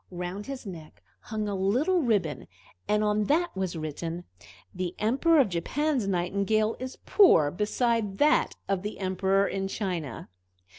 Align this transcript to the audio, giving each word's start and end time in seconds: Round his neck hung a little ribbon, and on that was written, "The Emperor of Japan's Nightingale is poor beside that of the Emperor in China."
Round 0.09 0.47
his 0.47 0.65
neck 0.65 1.03
hung 1.19 1.47
a 1.47 1.53
little 1.53 2.01
ribbon, 2.01 2.47
and 2.87 3.03
on 3.03 3.25
that 3.25 3.55
was 3.55 3.75
written, 3.75 4.23
"The 4.73 4.95
Emperor 4.97 5.37
of 5.39 5.49
Japan's 5.49 6.07
Nightingale 6.07 6.75
is 6.79 6.97
poor 7.05 7.51
beside 7.51 8.17
that 8.17 8.55
of 8.67 8.81
the 8.81 8.97
Emperor 8.97 9.47
in 9.47 9.67
China." 9.67 10.27